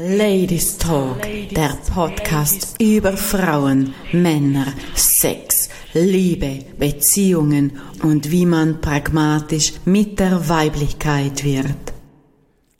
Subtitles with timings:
[0.00, 10.20] Ladies Talk, der Podcast über Frauen, Männer, Sex, Liebe, Beziehungen und wie man pragmatisch mit
[10.20, 11.92] der Weiblichkeit wird.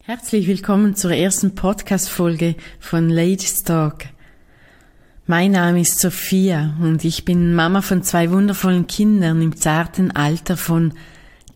[0.05, 4.05] Herzlich willkommen zur ersten Podcast-Folge von Ladies Talk.
[5.27, 10.57] Mein Name ist Sophia und ich bin Mama von zwei wundervollen Kindern im zarten Alter
[10.57, 10.93] von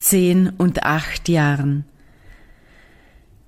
[0.00, 1.84] zehn und acht Jahren.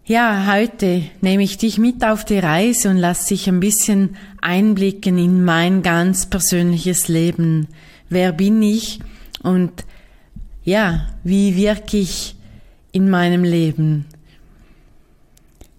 [0.06, 5.16] Ja, heute nehme ich dich mit auf die Reise und lass dich ein bisschen einblicken
[5.16, 7.68] in mein ganz persönliches Leben.
[8.10, 9.00] Wer bin ich
[9.42, 9.72] und
[10.62, 12.36] ja, wie wirke ich
[12.92, 14.04] in meinem Leben?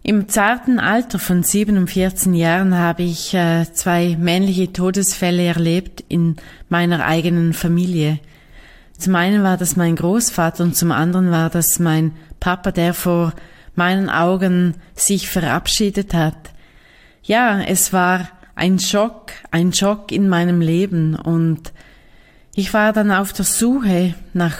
[0.01, 7.05] Im zarten Alter von 47 Jahren habe ich äh, zwei männliche Todesfälle erlebt in meiner
[7.05, 8.17] eigenen Familie.
[8.97, 13.31] Zum einen war das mein Großvater und zum anderen war das mein Papa, der vor
[13.75, 16.51] meinen Augen sich verabschiedet hat.
[17.23, 21.73] Ja, es war ein Schock, ein Schock in meinem Leben und
[22.55, 24.55] ich war dann auf der Suche nach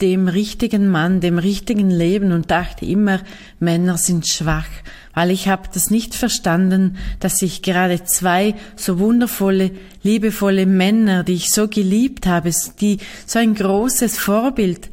[0.00, 3.20] dem richtigen Mann, dem richtigen Leben und dachte immer,
[3.58, 4.68] Männer sind schwach,
[5.14, 11.34] weil ich habe das nicht verstanden, dass ich gerade zwei so wundervolle, liebevolle Männer, die
[11.34, 14.88] ich so geliebt habe, die so ein großes Vorbild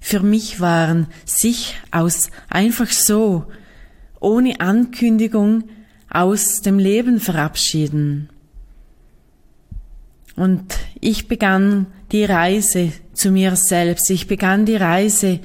[0.00, 3.44] für mich waren, sich aus einfach so,
[4.18, 5.64] ohne Ankündigung
[6.08, 8.28] aus dem Leben verabschieden.
[10.36, 14.10] Und ich begann die Reise zu mir selbst.
[14.10, 15.40] Ich begann die Reise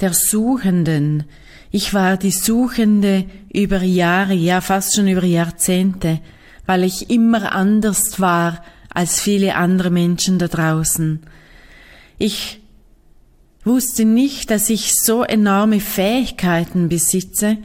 [0.00, 1.24] der Suchenden.
[1.70, 6.20] Ich war die Suchende über Jahre, ja fast schon über Jahrzehnte,
[6.66, 11.20] weil ich immer anders war als viele andere Menschen da draußen.
[12.18, 12.60] Ich
[13.64, 17.56] wusste nicht, dass ich so enorme Fähigkeiten besitze,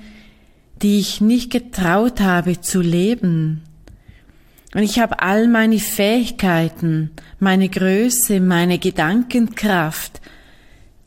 [0.82, 3.64] die ich nicht getraut habe zu leben.
[4.74, 10.22] Und ich habe all meine Fähigkeiten, meine Größe, meine Gedankenkraft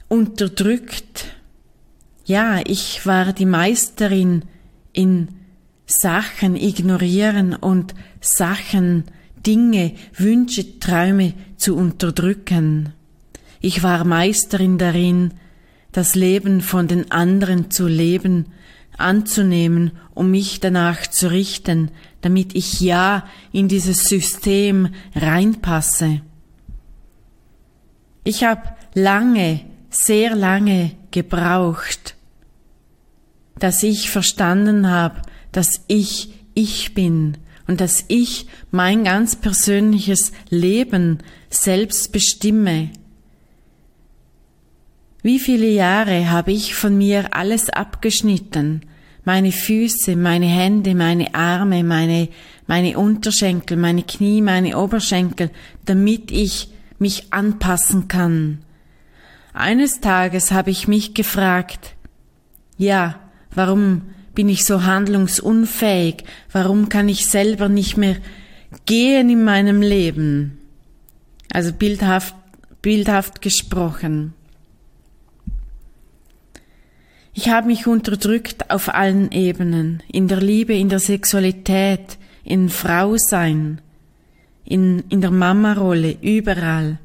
[0.08, 1.26] unterdrückt.
[2.24, 4.44] Ja, ich war die Meisterin
[4.92, 5.28] in
[5.86, 9.04] Sachen ignorieren und Sachen,
[9.46, 12.92] Dinge, Wünsche, Träume zu unterdrücken.
[13.64, 15.34] Ich war Meisterin darin,
[15.92, 18.46] das Leben von den anderen zu leben,
[18.98, 21.92] anzunehmen, um mich danach zu richten,
[22.22, 26.22] damit ich ja in dieses System reinpasse.
[28.24, 28.62] Ich habe
[28.94, 32.16] lange, sehr lange gebraucht,
[33.60, 41.18] dass ich verstanden habe, dass ich ich bin und dass ich mein ganz persönliches Leben
[41.48, 42.90] selbst bestimme
[45.22, 48.82] wie viele Jahre habe ich von mir alles abgeschnitten,
[49.24, 52.28] meine Füße, meine Hände, meine Arme, meine,
[52.66, 55.50] meine Unterschenkel, meine Knie, meine Oberschenkel,
[55.84, 58.64] damit ich mich anpassen kann.
[59.52, 61.94] Eines Tages habe ich mich gefragt,
[62.76, 63.20] ja,
[63.54, 64.02] warum
[64.34, 66.24] bin ich so handlungsunfähig?
[66.50, 68.16] Warum kann ich selber nicht mehr
[68.86, 70.58] gehen in meinem Leben?
[71.52, 72.34] Also bildhaft,
[72.80, 74.32] bildhaft gesprochen.
[77.34, 83.80] Ich habe mich unterdrückt auf allen Ebenen, in der Liebe, in der Sexualität, in Frausein,
[84.64, 86.98] in, in der Mama-Rolle, überall.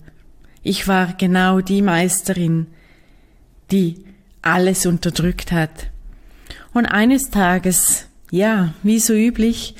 [0.64, 2.68] Ich war genau die Meisterin,
[3.72, 4.04] die
[4.42, 5.90] alles unterdrückt hat.
[6.74, 9.76] Und eines Tages, ja, wie so üblich,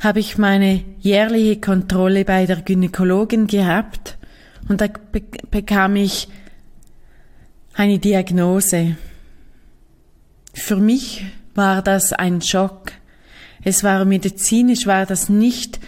[0.00, 4.18] habe ich meine jährliche Kontrolle bei der Gynäkologin gehabt
[4.68, 4.88] und da
[5.50, 6.28] bekam ich
[7.74, 8.96] eine Diagnose.
[10.52, 11.24] Für mich
[11.54, 12.92] war das ein Schock.
[13.64, 15.80] Es war medizinisch, war das nicht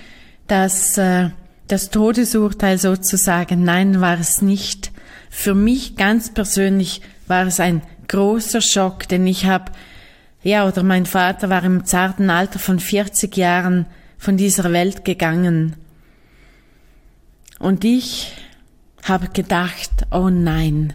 [0.47, 1.31] das, äh,
[1.69, 3.65] das Todesurteil sozusagen.
[3.65, 4.93] Nein, war es nicht.
[5.31, 9.73] Für mich ganz persönlich war es ein großer Schock, denn ich habe,
[10.43, 13.87] ja, oder mein Vater war im zarten Alter von 40 Jahren
[14.19, 15.77] von dieser Welt gegangen.
[17.59, 18.33] Und ich
[19.03, 20.93] habe gedacht, oh nein,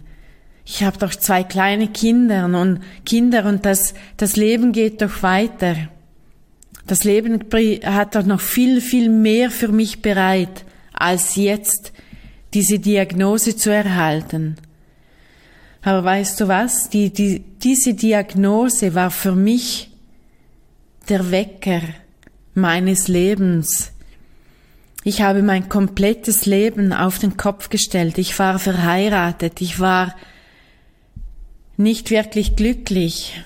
[0.72, 5.74] ich habe doch zwei kleine Kinder und Kinder und das, das Leben geht doch weiter.
[6.86, 7.40] Das Leben
[7.84, 11.92] hat doch noch viel, viel mehr für mich bereit, als jetzt
[12.54, 14.58] diese Diagnose zu erhalten.
[15.82, 16.88] Aber weißt du was?
[16.88, 19.90] Die, die, diese Diagnose war für mich
[21.08, 21.80] der Wecker
[22.54, 23.90] meines Lebens.
[25.02, 28.18] Ich habe mein komplettes Leben auf den Kopf gestellt.
[28.18, 29.60] Ich war verheiratet.
[29.60, 30.14] Ich war
[31.80, 33.42] nicht wirklich glücklich,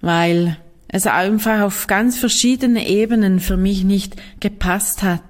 [0.00, 0.56] weil
[0.88, 5.22] es einfach auf ganz verschiedene Ebenen für mich nicht gepasst hat.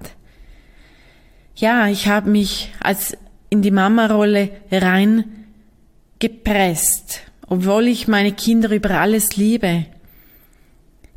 [1.55, 3.17] Ja, ich habe mich als
[3.49, 5.25] in die Mama-Rolle rein
[6.19, 9.85] gepresst, obwohl ich meine Kinder über alles liebe.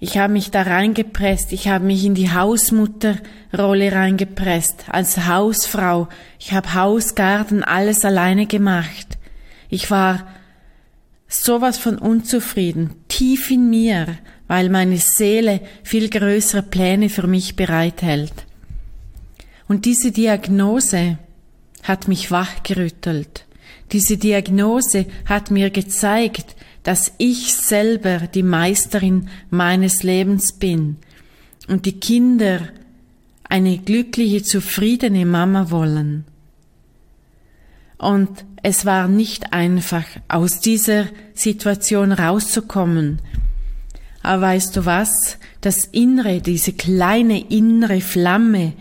[0.00, 6.08] Ich habe mich da reingepresst, ich habe mich in die Hausmutterrolle reingepresst, als Hausfrau.
[6.38, 9.18] Ich habe Hausgarten alles alleine gemacht.
[9.68, 10.26] Ich war
[11.28, 18.32] sowas von unzufrieden, tief in mir, weil meine Seele viel größere Pläne für mich bereithält.
[19.68, 21.18] Und diese Diagnose
[21.82, 23.44] hat mich wachgerüttelt.
[23.92, 30.96] Diese Diagnose hat mir gezeigt, dass ich selber die Meisterin meines Lebens bin
[31.68, 32.60] und die Kinder
[33.44, 36.24] eine glückliche, zufriedene Mama wollen.
[37.98, 43.20] Und es war nicht einfach, aus dieser Situation rauszukommen.
[44.22, 45.38] Aber weißt du was?
[45.60, 48.72] Das Innere, diese kleine innere Flamme,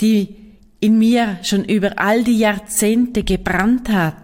[0.00, 0.36] die
[0.80, 4.16] in mir schon über all die Jahrzehnte gebrannt hat,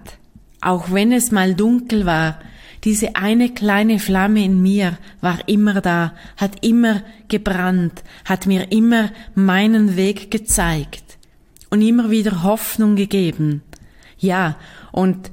[0.60, 2.40] auch wenn es mal dunkel war,
[2.84, 9.10] diese eine kleine Flamme in mir war immer da, hat immer gebrannt, hat mir immer
[9.34, 11.18] meinen Weg gezeigt
[11.68, 13.62] und immer wieder Hoffnung gegeben.
[14.18, 14.56] Ja,
[14.92, 15.30] und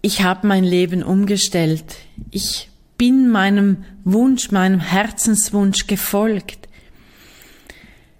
[0.00, 1.84] ich habe mein Leben umgestellt.
[2.30, 2.68] Ich
[2.98, 6.68] bin meinem Wunsch, meinem Herzenswunsch gefolgt.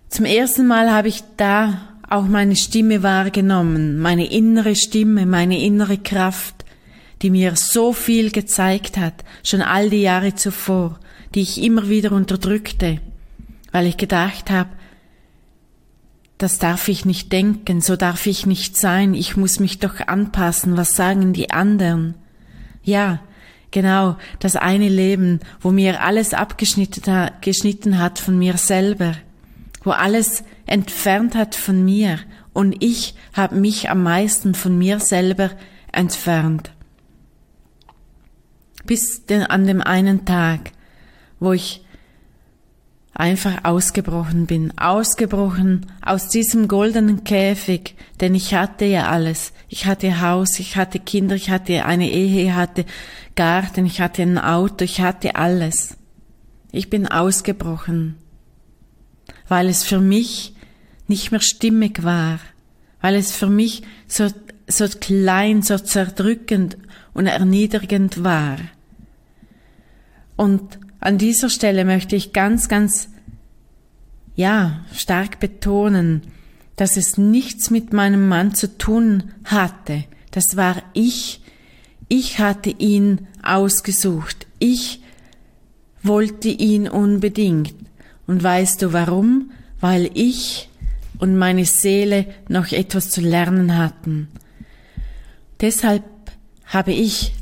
[0.09, 5.99] Zum ersten Mal habe ich da auch meine Stimme wahrgenommen, meine innere Stimme, meine innere
[5.99, 6.63] Kraft
[7.23, 10.99] die mir so viel gezeigt hat, schon all die Jahre zuvor,
[11.35, 12.99] die ich immer wieder unterdrückte,
[13.71, 14.71] weil ich gedacht habe,
[16.43, 20.77] das darf ich nicht denken, so darf ich nicht sein, ich muss mich doch anpassen,
[20.77, 22.17] was sagen die anderen?
[22.83, 23.21] Ja,
[23.71, 29.15] genau, das eine Leben, wo mir alles abgeschnitten hat von mir selber,
[29.85, 32.19] wo alles entfernt hat von mir
[32.53, 35.51] und ich habe mich am meisten von mir selber
[35.93, 36.73] entfernt.
[38.85, 40.73] Bis an dem einen Tag,
[41.39, 41.85] wo ich
[43.15, 49.53] einfach ausgebrochen bin, ausgebrochen aus diesem goldenen Käfig, denn ich hatte ja alles.
[49.69, 52.85] Ich hatte Haus, ich hatte Kinder, ich hatte eine Ehe, ich hatte
[53.35, 55.97] Garten, ich hatte ein Auto, ich hatte alles.
[56.71, 58.17] Ich bin ausgebrochen,
[59.47, 60.55] weil es für mich
[61.07, 62.39] nicht mehr stimmig war,
[63.03, 64.29] weil es für mich so,
[64.67, 66.79] so klein, so zerdrückend
[67.13, 68.57] und erniedrigend war.
[70.37, 73.09] Und an dieser Stelle möchte ich ganz, ganz,
[74.37, 76.23] ja, stark betonen,
[76.77, 80.05] dass es nichts mit meinem Mann zu tun hatte.
[80.31, 81.41] Das war ich.
[82.07, 84.47] Ich hatte ihn ausgesucht.
[84.61, 85.03] Ich
[86.05, 87.75] wollte ihn unbedingt.
[88.29, 89.51] Und weißt du warum?
[89.81, 90.71] Weil ich
[91.19, 94.29] und meine Seele noch etwas zu lernen hatten.
[95.61, 96.05] Deshalb
[96.65, 97.33] habe ich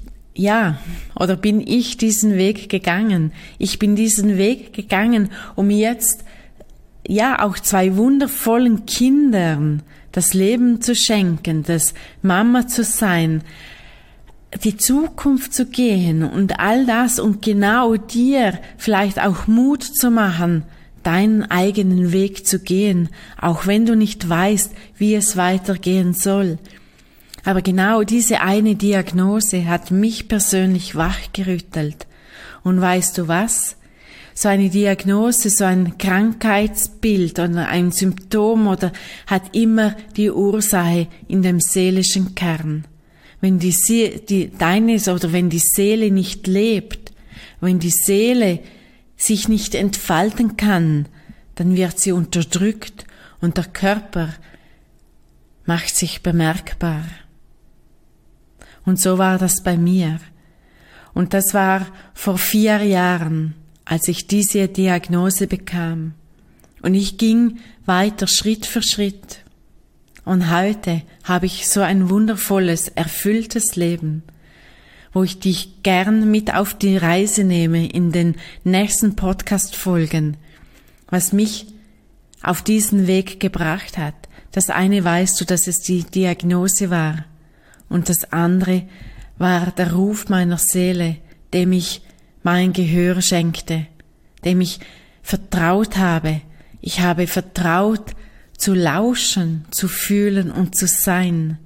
[0.40, 0.78] ja,
[1.14, 3.32] oder bin ich diesen Weg gegangen?
[3.58, 6.24] Ich bin diesen Weg gegangen, um jetzt
[7.06, 9.82] ja auch zwei wundervollen Kindern
[10.12, 11.92] das Leben zu schenken, das
[12.22, 13.42] Mama zu sein,
[14.64, 20.64] die Zukunft zu gehen und all das und genau dir vielleicht auch Mut zu machen,
[21.02, 26.58] deinen eigenen Weg zu gehen, auch wenn du nicht weißt, wie es weitergehen soll.
[27.44, 32.06] Aber genau diese eine Diagnose hat mich persönlich wachgerüttelt.
[32.62, 33.76] Und weißt du was?
[34.34, 38.92] So eine Diagnose, so ein Krankheitsbild oder ein Symptom oder
[39.26, 42.84] hat immer die Ursache in dem seelischen Kern.
[43.40, 43.74] Wenn die,
[44.28, 47.12] die deines oder wenn die Seele nicht lebt,
[47.60, 48.60] wenn die Seele
[49.16, 51.06] sich nicht entfalten kann,
[51.54, 53.04] dann wird sie unterdrückt
[53.40, 54.30] und der Körper
[55.66, 57.04] macht sich bemerkbar.
[58.90, 60.18] Und so war das bei mir.
[61.14, 63.54] Und das war vor vier Jahren,
[63.84, 66.14] als ich diese Diagnose bekam.
[66.82, 69.44] Und ich ging weiter Schritt für Schritt.
[70.24, 74.24] Und heute habe ich so ein wundervolles, erfülltes Leben,
[75.12, 80.36] wo ich dich gern mit auf die Reise nehme in den nächsten Podcast-Folgen,
[81.08, 81.68] was mich
[82.42, 84.16] auf diesen Weg gebracht hat.
[84.50, 87.24] Das eine weißt du, dass es die Diagnose war
[87.90, 88.84] und das andere
[89.36, 91.16] war der Ruf meiner Seele,
[91.52, 92.00] dem ich
[92.42, 93.86] mein Gehör schenkte,
[94.44, 94.80] dem ich
[95.22, 96.40] vertraut habe.
[96.80, 98.14] Ich habe vertraut
[98.56, 101.58] zu lauschen, zu fühlen und zu sein,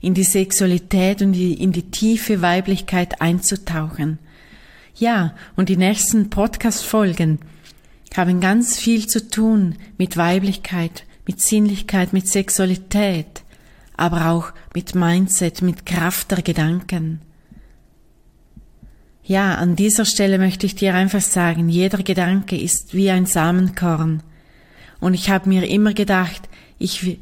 [0.00, 4.18] in die Sexualität und in die tiefe Weiblichkeit einzutauchen.
[4.96, 7.38] Ja, und die nächsten Podcast-Folgen
[8.16, 13.42] haben ganz viel zu tun mit Weiblichkeit, mit Sinnlichkeit, mit Sexualität,
[13.96, 17.20] aber auch mit Mindset, mit Kraft der Gedanken.
[19.24, 24.22] Ja, an dieser Stelle möchte ich dir einfach sagen, jeder Gedanke ist wie ein Samenkorn.
[25.00, 27.18] Und ich habe mir immer gedacht, ich will,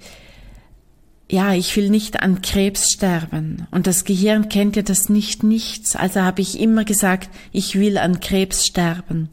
[1.31, 3.67] ja, ich will nicht an Krebs sterben.
[3.71, 5.95] Und das Gehirn kennt ja das nicht nichts.
[5.95, 9.29] Also habe ich immer gesagt, ich will an Krebs sterben.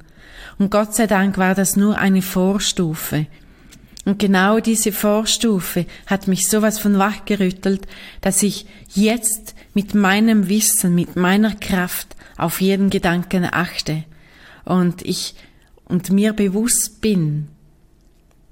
[0.59, 3.27] Und Gott sei Dank war das nur eine Vorstufe.
[4.07, 7.87] Und genau diese Vorstufe hat mich sowas von wachgerüttelt,
[8.21, 14.05] dass ich jetzt mit meinem Wissen, mit meiner Kraft auf jeden Gedanken achte.
[14.63, 15.35] Und ich
[15.83, 17.49] und mir bewusst bin,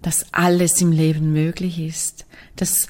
[0.01, 2.25] dass alles im Leben möglich ist,
[2.57, 2.87] dass,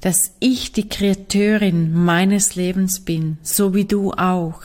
[0.00, 4.62] dass ich die Kreateurin meines Lebens bin, so wie du auch.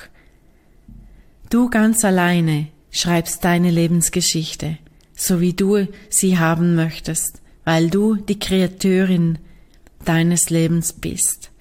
[1.49, 4.77] Du ganz alleine schreibst deine Lebensgeschichte,
[5.13, 9.37] so wie du sie haben möchtest, weil du die Kreateurin
[10.05, 11.51] deines Lebens bist.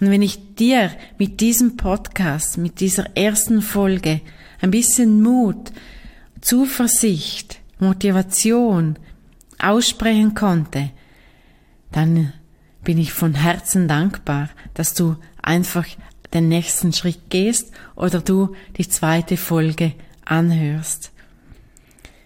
[0.00, 4.20] Und wenn ich dir mit diesem Podcast, mit dieser ersten Folge
[4.60, 5.72] ein bisschen Mut,
[6.40, 8.96] Zuversicht, Motivation
[9.58, 10.90] aussprechen konnte,
[11.92, 12.32] dann
[12.82, 15.86] bin ich von Herzen dankbar, dass du einfach
[16.34, 19.92] den nächsten Schritt gehst oder du die zweite Folge
[20.24, 21.12] anhörst.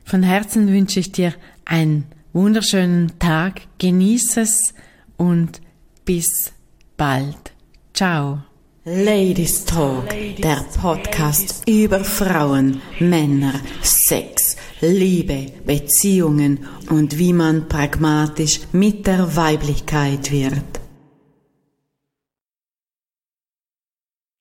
[0.04, 1.34] Von Herzen wünsche ich dir
[1.64, 4.74] einen wunderschönen Tag, genieße es
[5.16, 5.62] und
[6.04, 6.52] bis
[6.98, 7.52] bald.
[7.94, 8.42] Ciao.
[8.84, 19.06] Ladies Talk, der Podcast über Frauen, Männer, Sex, Liebe, Beziehungen und wie man pragmatisch mit
[19.06, 20.85] der Weiblichkeit wird.